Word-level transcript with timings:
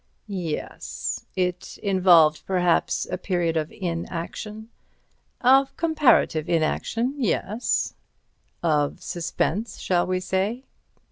"Yes. 0.25 1.27
It 1.35 1.77
involved 1.83 2.43
perhaps 2.47 3.05
a 3.11 3.19
period 3.19 3.55
of 3.55 3.71
inaction." 3.71 4.69
"Of 5.41 5.77
comparative 5.77 6.49
inaction—yes." 6.49 7.93
"Of 8.63 9.03
suspense, 9.03 9.77
shall 9.77 10.07
we 10.07 10.19
say?" 10.19 10.63